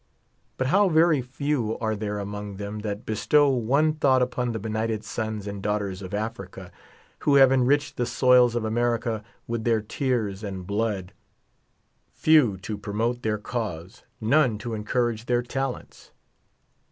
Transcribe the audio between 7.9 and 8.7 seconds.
the soils of